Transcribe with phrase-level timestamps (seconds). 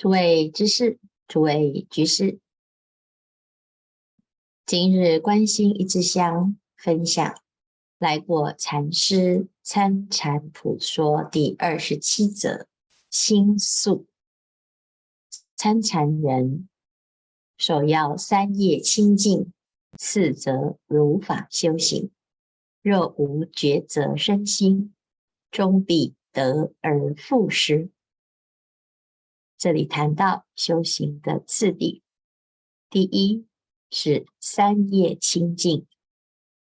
[0.00, 2.40] 诸位居士，诸位居士，
[4.64, 7.34] 今日关心一支香分享
[7.98, 12.66] 来过禅师参禅普说第二十七则
[13.10, 14.06] 心素。
[15.54, 16.70] 参禅人
[17.58, 19.52] 首要三业清净，
[19.98, 22.10] 次则如法修行。
[22.80, 24.94] 若无抉择身心，
[25.50, 27.90] 终必得而复失。
[29.60, 32.02] 这里谈到修行的次第，
[32.88, 33.46] 第一
[33.90, 35.86] 是三业清净，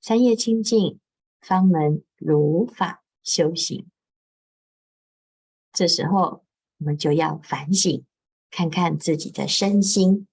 [0.00, 0.98] 三业清净
[1.40, 3.88] 方能如法修行。
[5.72, 6.44] 这时候
[6.78, 8.04] 我们就要反省，
[8.50, 10.26] 看看自己的身心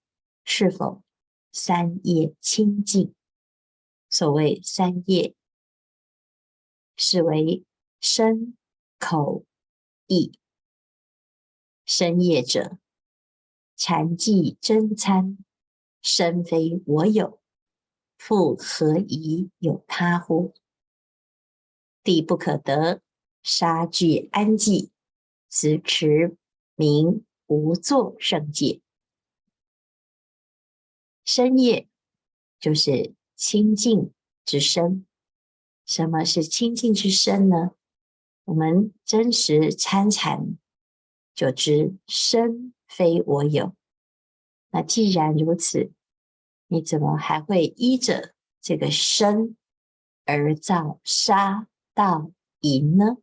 [0.43, 1.03] 是否
[1.51, 3.13] 三业清净。
[4.09, 5.35] 所谓三业，
[6.97, 7.63] 是为
[8.01, 8.57] 身、
[8.97, 9.45] 口、
[10.07, 10.31] 意。
[11.91, 12.77] 深夜者，
[13.75, 15.39] 禅寂真参，
[16.03, 17.41] 身非我有，
[18.15, 20.53] 复何以有他乎？
[22.03, 23.01] 地不可得，
[23.41, 24.91] 沙俱安寂，
[25.47, 26.37] 此持
[26.75, 28.81] 名无作圣解。
[31.25, 31.89] 深夜
[32.59, 34.13] 就是清净
[34.45, 35.07] 之身。
[35.87, 37.71] 什么是清净之身呢？
[38.43, 40.59] 我们真实参禅。
[41.39, 43.73] 就知身非我有，
[44.71, 45.93] 那既然如此，
[46.67, 49.55] 你怎么还会依着这个身
[50.25, 53.19] 而造杀盗淫呢？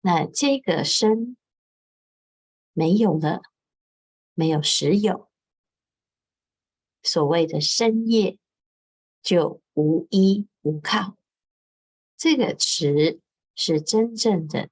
[0.00, 1.36] 那这个身
[2.72, 3.42] 没有了，
[4.34, 5.28] 没有实有，
[7.02, 8.38] 所谓的身业
[9.20, 11.16] 就无依无靠。
[12.16, 13.20] 这个持
[13.56, 14.70] 是真正的。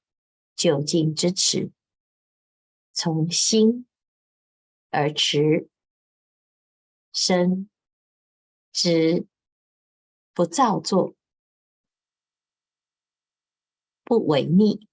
[0.57, 1.71] 究竟之持，
[2.93, 3.87] 从心
[4.89, 5.69] 而持，
[7.13, 7.69] 身
[8.73, 9.27] 之
[10.33, 11.15] 不造作，
[14.03, 14.89] 不违逆，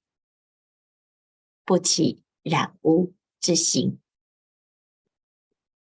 [1.64, 4.02] 不起染污之行。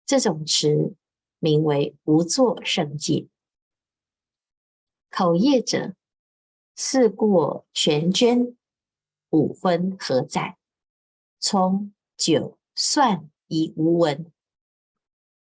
[0.05, 0.95] 这种持
[1.39, 3.29] 名为无作圣戒。
[5.09, 5.95] 口业者，
[6.75, 8.58] 四过全捐。
[9.29, 10.57] 五荤何在？
[11.39, 14.31] 葱酒蒜已无闻，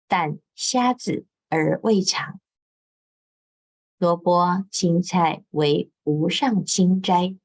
[0.06, 2.40] 但虾子而未尝。
[3.96, 7.36] 萝卜青菜为无上清斋，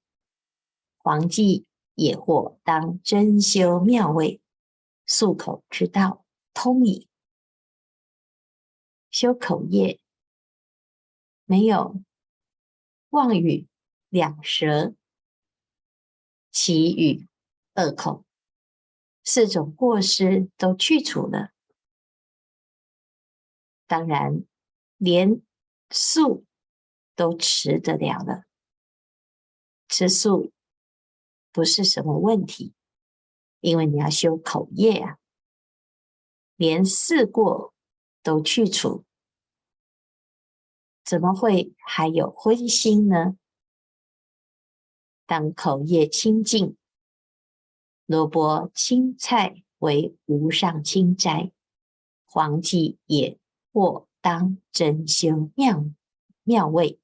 [0.98, 1.66] 黄剂
[1.96, 4.40] 也或当真修妙味，
[5.08, 6.24] 漱口之道
[6.54, 7.08] 通矣。
[9.10, 10.00] 修口业，
[11.46, 12.04] 没有
[13.10, 13.68] 妄语
[14.10, 14.94] 两舌。
[16.54, 17.28] 綺语、
[17.74, 18.24] 恶口，
[19.24, 21.50] 四种过失都去除了。
[23.88, 24.46] 当然，
[24.98, 25.42] 连
[25.90, 26.46] 素
[27.16, 28.44] 都持得了了。
[29.88, 30.52] 吃素
[31.52, 32.74] 不是什么问题，
[33.60, 35.18] 因为你要修口业啊。
[36.56, 37.74] 连四过
[38.22, 39.04] 都去除，
[41.04, 43.38] 怎么会还有荤心呢？
[45.26, 46.76] 当口业清净，
[48.06, 51.52] 萝卜青菜为无上清斋，
[52.26, 53.40] 黄剂也
[53.72, 55.86] 或当真修妙
[56.44, 57.00] 妙味。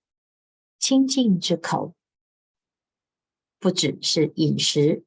[0.78, 1.94] 清净之口，
[3.58, 5.04] 不只是饮食，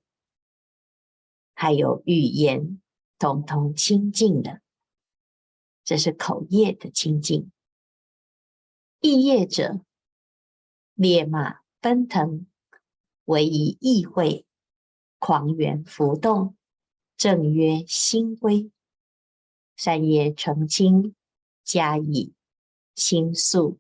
[1.55, 2.81] 还有语言，
[3.19, 4.61] 统统清净的。
[5.85, 7.51] 这是口业的清净。
[9.01, 9.81] 意业者，
[10.95, 12.47] 烈马奔腾。
[13.25, 14.45] 唯以意会，
[15.19, 16.57] 狂猿浮动，
[17.17, 18.71] 正曰心归。
[19.77, 21.15] 善业澄清，
[21.63, 22.33] 加以
[22.95, 23.79] 倾诉，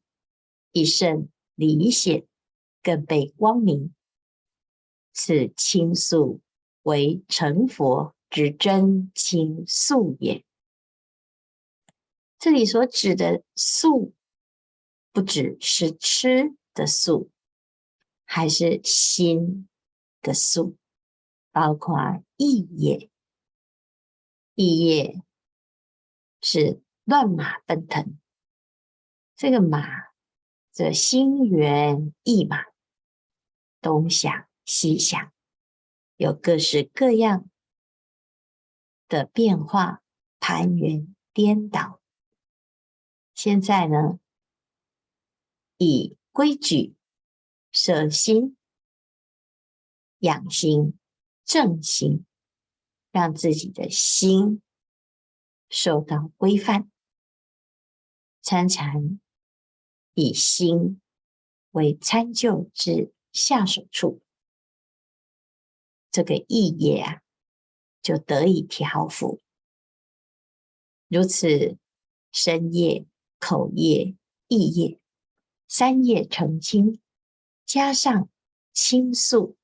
[0.70, 2.26] 一甚理显，
[2.82, 3.94] 更被光明。
[5.12, 6.40] 此倾诉
[6.82, 10.44] 为成佛之真倾诉也。
[12.38, 14.14] 这里所指的诉，
[15.12, 17.31] 不只是吃的素。
[18.34, 19.68] 还是心
[20.22, 20.78] 的素，
[21.50, 23.10] 包括意业，
[24.54, 25.22] 意业
[26.40, 28.18] 是乱马奔腾。
[29.36, 30.14] 这个马，
[30.72, 32.64] 这心猿意马，
[33.82, 35.30] 东想西想，
[36.16, 37.50] 有各式各样
[39.08, 40.02] 的变化，
[40.40, 42.00] 盘旋颠倒。
[43.34, 44.18] 现在呢，
[45.76, 46.94] 以规矩。
[47.72, 48.56] 舍心、
[50.18, 50.98] 养心、
[51.44, 52.26] 正心，
[53.10, 54.62] 让自己的心
[55.70, 56.90] 受到规范。
[58.42, 59.20] 参禅
[60.14, 61.00] 以心
[61.70, 64.20] 为参究之下手处，
[66.10, 67.22] 这个意业啊，
[68.02, 69.40] 就得以调伏。
[71.08, 71.78] 如此，
[72.32, 73.06] 身业、
[73.38, 74.16] 口业、
[74.48, 74.98] 意业
[75.68, 77.00] 三业澄清，
[77.72, 78.28] 加上
[78.74, 79.56] 清素，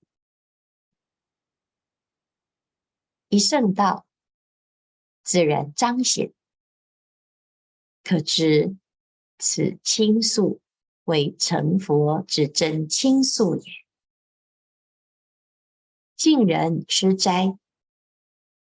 [3.29, 4.07] 一圣道
[5.23, 6.33] 自然彰显。
[8.03, 8.79] 可知
[9.39, 10.63] 此清素
[11.05, 13.63] 为成佛之真清素也。
[16.17, 17.59] 近人吃斋，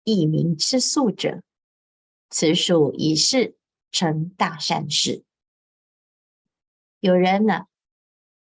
[0.04, 1.42] 一名吃素者。
[2.30, 3.58] 此属一事
[3.90, 5.26] 成大善事。
[7.00, 7.66] 有人呢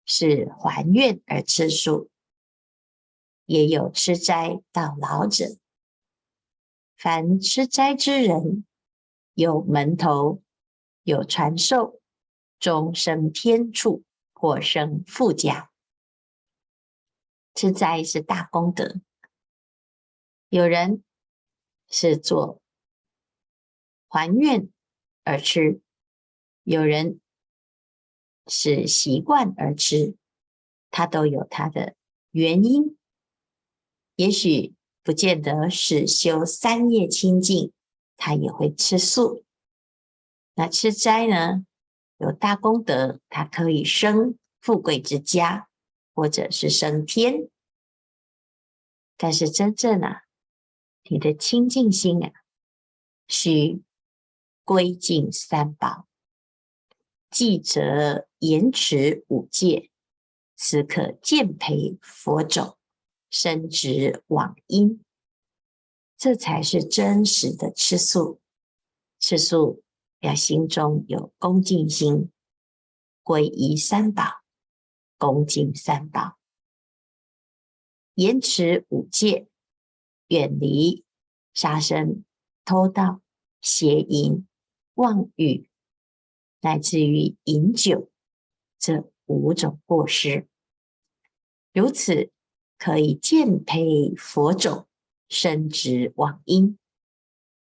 [0.06, 2.08] 是还愿而吃素，
[3.44, 5.58] 也有吃斋到老者。
[6.96, 8.64] 凡吃斋之人，
[9.34, 10.42] 有门头，
[11.02, 12.00] 有传授，
[12.58, 15.70] 终生天处，或生富家。
[17.54, 19.00] 吃斋是大功德。
[20.48, 21.02] 有人
[21.88, 22.62] 是做。
[24.08, 24.70] 还愿
[25.24, 25.82] 而吃，
[26.62, 27.20] 有人
[28.46, 30.16] 是习惯而吃，
[30.90, 31.94] 它都有它的
[32.30, 32.96] 原因。
[34.14, 37.72] 也许不见得是修三业清净，
[38.16, 39.44] 他也会吃素。
[40.54, 41.66] 那吃斋呢，
[42.18, 45.68] 有大功德，他可以生富贵之家，
[46.14, 47.48] 或者是升天。
[49.16, 50.22] 但是真正啊，
[51.04, 52.32] 你的清净心啊，
[53.28, 53.82] 需。
[54.64, 56.08] 归敬三宝，
[57.30, 59.90] 记则严持五戒，
[60.54, 62.78] 此可渐培佛种，
[63.28, 65.02] 深植网因。
[66.16, 68.40] 这才是真实的吃素。
[69.18, 69.82] 吃素
[70.20, 72.30] 要心中有恭敬心，
[73.24, 74.22] 皈依三宝，
[75.18, 76.38] 恭敬三宝，
[78.14, 79.48] 严持五戒，
[80.28, 81.04] 远离
[81.52, 82.24] 杀生、
[82.64, 83.20] 偷盗、
[83.60, 84.46] 邪淫。
[84.94, 85.68] 妄语，
[86.62, 88.10] 乃至于饮酒，
[88.86, 90.46] 这五种过失，
[91.72, 92.30] 如此
[92.78, 94.86] 可以渐培佛种，
[95.28, 96.78] 深植往因，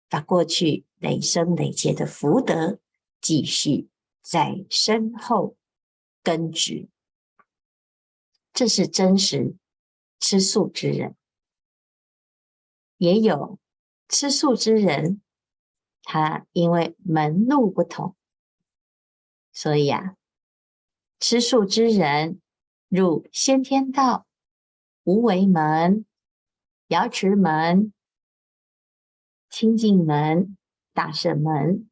[0.08, 2.80] 把过去累生累劫的福德
[3.20, 3.90] 继续
[4.22, 5.58] 在身后
[6.22, 6.88] 根植。
[8.54, 9.56] 这是真实
[10.18, 11.14] 吃素之人，
[12.96, 13.58] 也有
[14.08, 15.20] 吃素之人。
[16.02, 18.16] 他因为门路不同，
[19.52, 20.16] 所以啊，
[21.20, 22.40] 吃素之人
[22.88, 24.26] 入先天道、
[25.04, 26.06] 无为门、
[26.88, 27.92] 瑶池门、
[29.50, 30.56] 清净门、
[30.94, 31.90] 大圣门、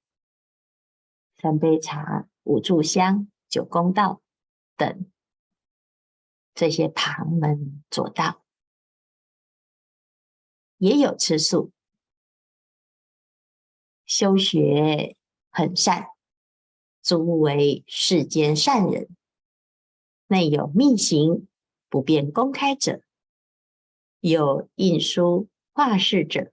[1.37, 4.23] 三杯茶、五炷香、九宫道
[4.77, 5.11] 等
[6.55, 8.43] 这些旁门左道，
[10.79, 11.71] 也有吃素。
[14.07, 15.19] 修学
[15.51, 16.07] 很善，
[17.03, 19.09] 诸为世间善人，
[20.27, 21.49] 内有密行
[21.89, 23.03] 不便公开者，
[24.21, 26.53] 有印书画事者，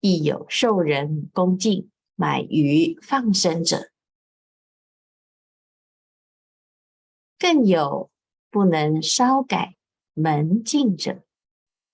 [0.00, 3.90] 亦有受人恭敬买鱼放生者，
[7.38, 8.10] 更有
[8.50, 9.76] 不能稍改
[10.12, 11.22] 门径者。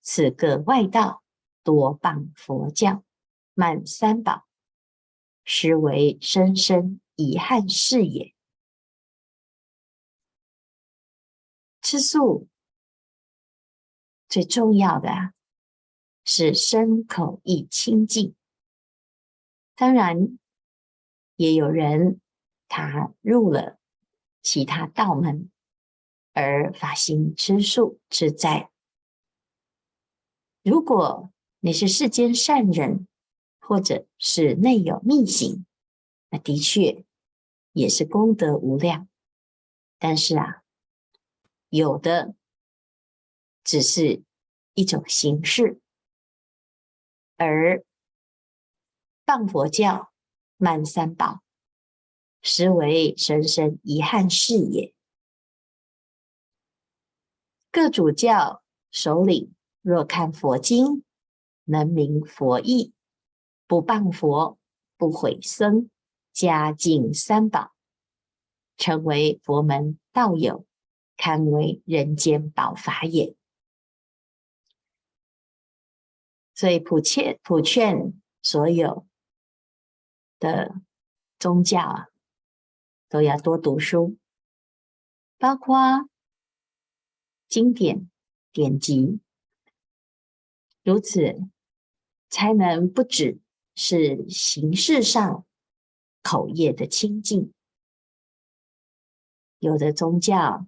[0.01, 1.23] 此各外道
[1.63, 3.05] 多谤佛教，
[3.53, 4.43] 满三宝。
[5.45, 8.33] 实为深深遗憾事也。
[11.81, 12.47] 吃素
[14.29, 15.33] 最重要的，
[16.23, 18.35] 是身口意清净。
[19.75, 20.39] 当然，
[21.35, 22.21] 也有人
[22.67, 23.77] 他入了
[24.41, 25.51] 其他道门，
[26.31, 28.71] 而发心吃素吃斋。
[30.63, 33.07] 如果你是世间善人，
[33.59, 35.65] 或者是内有密行，
[36.33, 37.05] 那的确
[37.73, 39.07] 也是功德无量。
[39.99, 40.63] 但是啊，
[41.69, 42.33] 有的
[43.63, 44.23] 只是
[44.73, 45.79] 一种形式，
[47.37, 47.85] 而
[49.27, 50.11] 谤佛教、
[50.57, 51.43] 慢三宝，
[52.41, 54.91] 实为深深遗憾事也。
[57.69, 61.03] 各主教首领若看佛经，
[61.65, 62.91] 能明佛意。
[63.67, 64.57] 不谤佛，
[64.97, 65.89] 不毁僧，
[66.33, 67.73] 家境三宝，
[68.75, 70.65] 成为佛门道友，
[71.15, 73.35] 堪为人间宝法也。
[76.55, 79.07] 所以普劝普劝所有
[80.39, 80.81] 的
[81.39, 82.07] 宗教啊，
[83.09, 84.17] 都要多读书，
[85.37, 86.09] 包括
[87.47, 88.09] 经典
[88.51, 89.19] 典籍，
[90.83, 91.49] 如此
[92.29, 93.39] 才能不只
[93.75, 95.45] 是形式上
[96.23, 97.53] 口业的清净。
[99.59, 100.65] 有的宗教，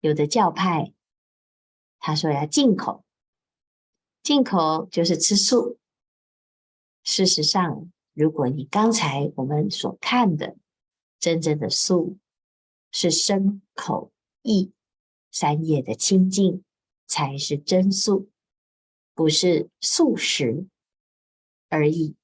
[0.00, 0.92] 有的教派，
[2.00, 3.04] 他说要净口。
[4.22, 5.78] 净口就是吃素。
[7.02, 10.56] 事实上，如果你刚才我们所看的
[11.20, 12.18] 真正的素，
[12.90, 14.10] 是身口
[14.42, 14.72] 意
[15.30, 16.64] 三业的清净，
[17.06, 18.30] 才是真素，
[19.14, 20.66] 不是素食
[21.68, 22.16] 而已。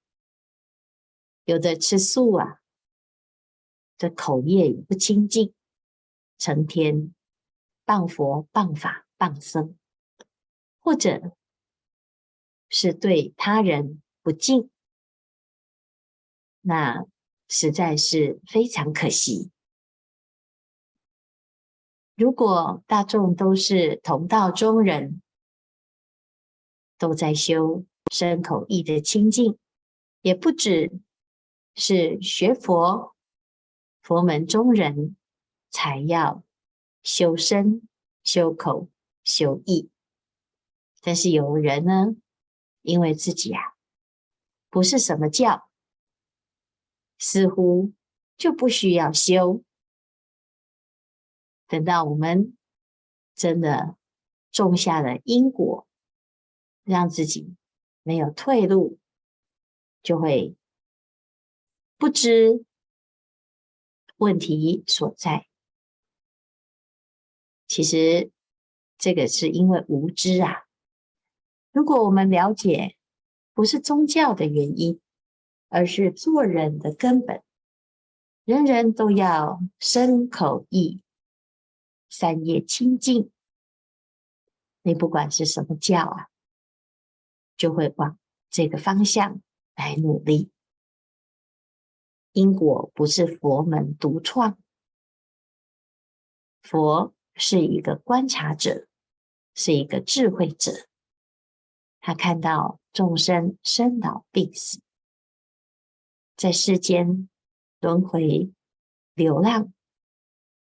[1.50, 2.60] 有的吃素啊，
[3.98, 5.52] 这口业也不清净，
[6.38, 7.12] 成天
[7.84, 9.76] 谤佛、谤法、谤僧，
[10.78, 11.36] 或者。
[12.72, 14.70] 是对他人不敬，
[16.60, 17.04] 那
[17.48, 19.50] 实在是非常可惜。
[22.14, 25.20] 如果大众都是同道中人，
[26.96, 29.58] 都在修身口意的清净，
[30.20, 30.92] 也不止
[31.74, 33.14] 是学佛
[34.02, 35.16] 佛门中人
[35.70, 36.42] 才要
[37.02, 37.88] 修身、
[38.22, 38.88] 修口、
[39.24, 39.90] 修意，
[41.00, 42.16] 但是有人呢，
[42.82, 43.74] 因为自己啊，
[44.68, 45.70] 不是什么教，
[47.18, 47.92] 似乎
[48.36, 49.62] 就不需要修。
[51.66, 52.56] 等到我们
[53.34, 53.96] 真的
[54.50, 55.86] 种下了因果，
[56.82, 57.54] 让自己
[58.02, 58.98] 没有退路，
[60.02, 60.56] 就会
[62.00, 62.64] 不知
[64.16, 65.46] 问题所在。
[67.68, 68.30] 其实
[68.96, 70.64] 这个是因为无知啊。
[71.72, 72.96] 如果我们了解，
[73.52, 74.98] 不是宗教的原因，
[75.68, 77.42] 而是做人的根本，
[78.46, 81.02] 人人都要身口意
[82.08, 83.30] 三业清净。
[84.80, 86.28] 你不管是什么教啊，
[87.58, 89.42] 就会往这个方向
[89.74, 90.50] 来努力。
[92.32, 94.58] 因果不是佛门独创，
[96.62, 98.86] 佛是一个观察者，
[99.54, 100.72] 是一个智慧者。
[102.00, 104.80] 他看到众生生老病死，
[106.36, 107.28] 在世间
[107.80, 108.52] 轮回
[109.14, 109.72] 流浪，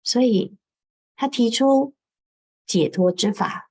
[0.03, 0.57] 所以
[1.17, 1.95] 他提出
[2.67, 3.71] 解脱之法，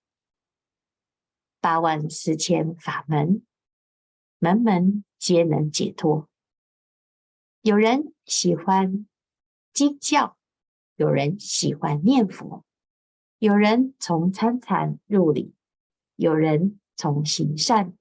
[1.59, 3.45] 八万四千法门，
[4.39, 6.29] 门门皆能解脱。
[7.63, 9.07] 有人喜欢
[9.73, 10.37] 经教，
[10.95, 12.63] 有人喜欢念佛，
[13.39, 15.55] 有人从参禅入理，
[16.15, 16.79] 有人。
[16.95, 17.97] 从行善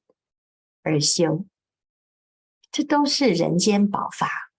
[0.82, 1.46] 而修，
[2.70, 4.52] 这都是人间宝法。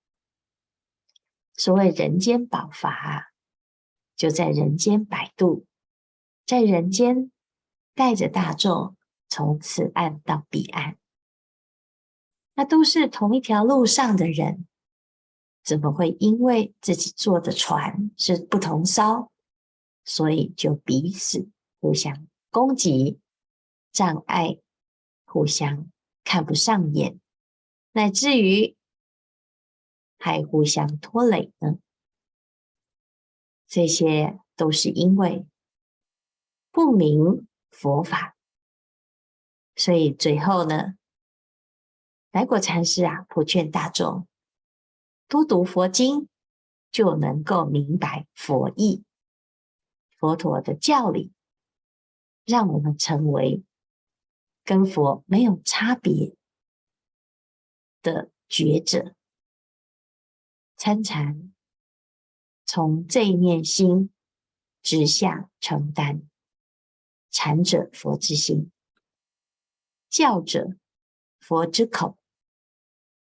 [1.54, 3.32] 所谓人间宝法，
[4.16, 5.68] 就在人间摆渡，
[6.48, 7.32] 在人间
[7.94, 8.98] 带着大众
[9.30, 10.98] 从此岸到彼岸。
[12.56, 14.68] 那都是同一条路上的人，
[15.64, 19.32] 怎么会因为自己坐的船是不同艘，
[20.04, 23.20] 所以就彼此互相攻击？
[23.92, 24.58] 障碍，
[25.24, 25.92] 互相
[26.24, 27.20] 看不上眼，
[27.92, 28.76] 乃至于
[30.18, 31.78] 还互相拖累呢。
[33.68, 35.46] 这些都是因为
[36.72, 38.36] 不明佛法，
[39.76, 40.96] 所以最后呢，
[42.32, 44.28] 来果禅师啊，普劝大众
[45.34, 46.30] 多读佛经，
[46.92, 49.04] 就能够明白佛意、
[50.20, 51.32] 佛陀的教理，
[52.46, 53.64] 让我们成为。
[54.64, 56.36] 跟佛没有差别
[58.04, 59.16] 的觉者
[60.76, 61.52] 参禅，
[62.64, 64.14] 从这一念心
[64.84, 66.30] 直下承担，
[67.32, 68.72] 禅者佛之心，
[70.10, 70.78] 教者
[71.40, 72.20] 佛之口，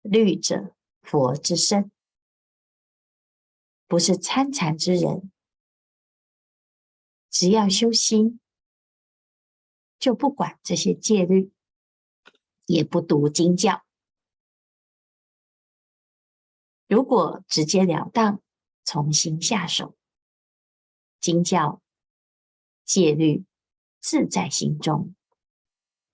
[0.03, 1.91] 律者佛之身，
[3.87, 5.31] 不是参禅之人，
[7.29, 8.39] 只要修心。
[9.97, 11.51] 就不管这些戒律，
[12.65, 13.83] 也不读经教。
[16.87, 18.41] 如果直截了当
[18.83, 19.97] 从心下手，
[21.19, 21.81] 经教
[22.83, 23.45] 戒律
[23.99, 25.15] 自在心中，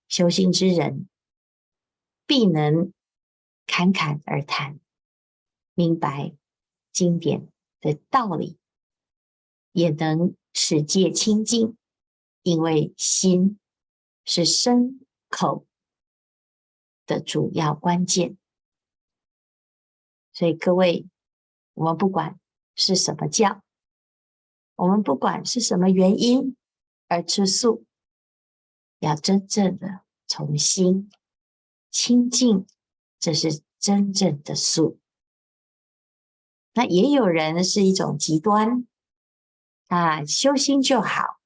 [0.08, 1.08] 修心之人
[2.24, 2.94] 必能
[3.66, 4.80] 侃侃而谈，
[5.74, 6.34] 明白
[6.92, 7.51] 经典
[7.82, 8.56] 的道理，
[9.72, 11.76] 也能使戒清净，
[12.42, 13.58] 因为心。
[14.24, 15.66] 是身口
[17.06, 18.38] 的主要关键。
[20.32, 21.08] 所以各位，
[21.74, 22.38] 我们不管
[22.76, 23.64] 是什么教，
[24.76, 26.56] 我们不管是什么原因
[27.08, 27.84] 而吃素，
[29.00, 31.10] 要真正的从心
[31.90, 32.64] 清净，
[33.18, 35.00] 这是真正的素。
[36.74, 38.86] 那也有人是一种极端，
[39.88, 41.38] 啊，修心就好，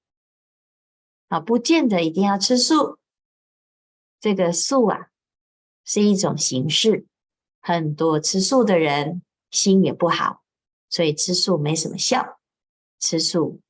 [1.28, 2.98] 啊，不见得一定要吃素。
[4.20, 5.10] 这个素啊，
[5.84, 7.06] 是一种形式。
[7.60, 10.44] 很多吃素的人心也不好，
[10.88, 12.38] 所以吃素没什么效。
[13.00, 13.60] 吃素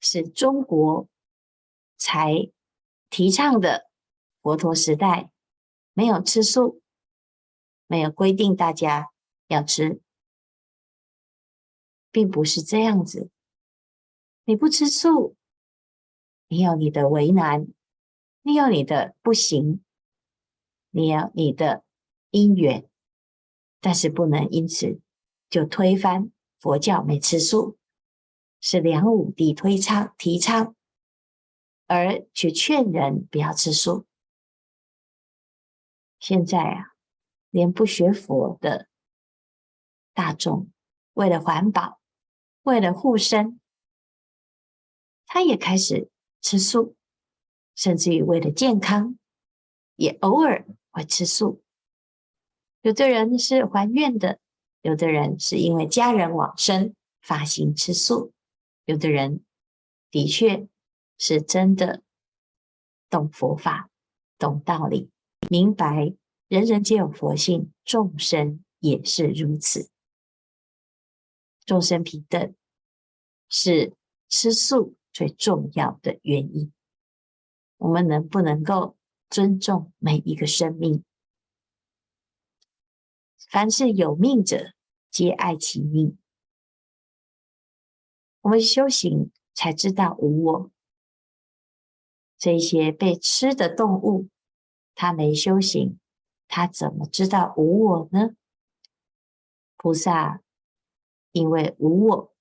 [0.00, 1.08] 是中国
[1.98, 2.50] 才
[3.10, 3.90] 提倡的，
[4.40, 5.30] 佛陀时代
[5.92, 6.80] 没有吃素，
[7.88, 9.10] 没有规定大家
[9.48, 10.00] 要吃，
[12.16, 13.28] 并不是这样子。
[14.46, 15.36] 你不吃素，
[16.48, 17.66] 你有你的为难，
[18.40, 19.84] 你有你的不行，
[20.88, 21.84] 你有你的
[22.30, 22.88] 因缘。
[23.82, 24.98] 但是不能因此
[25.50, 27.76] 就推翻佛教没吃素，
[28.62, 30.74] 是梁武帝推倡提倡，
[31.86, 34.06] 而去劝人不要吃素。
[36.18, 36.94] 现在啊，
[37.50, 38.88] 连不学佛的
[40.14, 40.72] 大众，
[41.12, 42.00] 为了环保，
[42.66, 43.60] 为了护身，
[45.24, 46.96] 他也开始吃素，
[47.76, 49.16] 甚至于为了健康，
[49.94, 51.62] 也偶尔会吃素。
[52.80, 54.40] 有的人是还愿的，
[54.82, 58.32] 有的人是因为家人往生发心吃素，
[58.84, 59.44] 有的人
[60.10, 60.66] 的确
[61.18, 62.02] 是真的
[63.08, 63.88] 懂佛法、
[64.38, 65.08] 懂道理，
[65.48, 66.14] 明白
[66.48, 69.88] 人人皆有佛性，众生也是如此，
[71.66, 72.54] 众生平等
[73.48, 73.92] 是
[74.28, 76.72] 吃素最重要的原因。
[77.76, 78.96] 我们能不能够
[79.28, 81.04] 尊重每一个生命？
[83.50, 84.72] 凡是有命者，
[85.10, 86.16] 皆爱其命。
[88.40, 90.70] 我们修行才知道无我。
[92.38, 94.28] 这些被吃的动物，
[94.94, 95.98] 它没修行，
[96.48, 98.36] 它怎么知道无我呢？
[99.76, 100.42] 菩萨
[101.36, 102.34] 因为无我，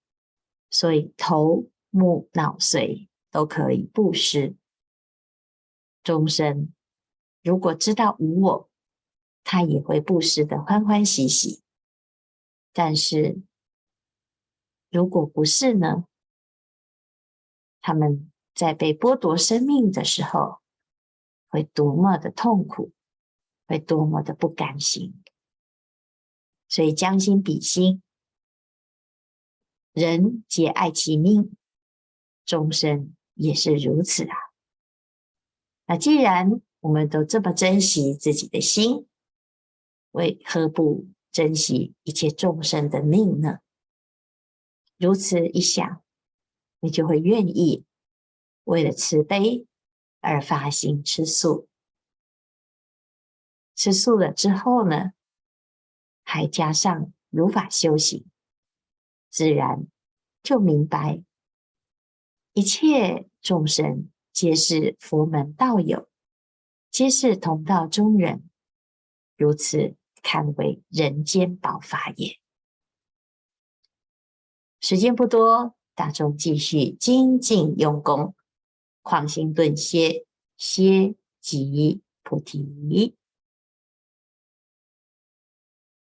[0.69, 4.55] 所以头目脑髓都可以布施。
[6.01, 6.73] 众生
[7.43, 8.69] 如果知道无我，
[9.43, 11.61] 他也会布施的欢欢喜喜，
[12.71, 13.41] 但是
[14.89, 16.05] 如果不是呢？
[17.81, 20.61] 他们在被剥夺生命的时候，
[21.49, 22.93] 会多么的痛苦，
[23.67, 25.21] 会多么的不甘心。
[26.69, 28.01] 所以将心比心，
[29.95, 31.55] 人皆爱其命，
[32.43, 34.35] 众生也是如此啊。
[35.85, 39.07] 那既然我们都这么珍惜自己的心，
[40.11, 43.59] 为何不珍惜一切众生的命呢？
[44.97, 46.03] 如此一想，
[46.81, 47.85] 你就会愿意
[48.65, 49.65] 为了慈悲
[50.19, 51.69] 而发心吃素。
[53.75, 55.13] 吃素了之后呢，
[56.21, 58.25] 还加上如法修行，
[59.35, 59.85] 自然
[60.43, 61.21] 就明白
[62.53, 66.07] 一切众生皆是佛门道友，
[66.89, 68.49] 皆是同道中人，
[69.35, 69.97] 如此。
[70.23, 72.39] 堪为人间宝法也。
[74.79, 78.33] 时间不多，大众继续精进用功，
[79.03, 80.25] 狂心顿歇，
[80.57, 83.15] 歇即菩提。